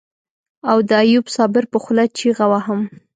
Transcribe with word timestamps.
او 0.69 0.77
د 0.89 0.91
ايوب 1.03 1.25
صابر 1.35 1.63
په 1.73 1.77
خوله 1.83 2.03
چيغه 2.17 2.45
وهم. 2.51 2.79